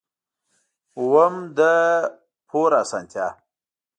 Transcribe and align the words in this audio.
اووم: 0.97 1.35
د 1.57 1.59
پور 2.47 2.71
اسانتیا. 2.83 3.27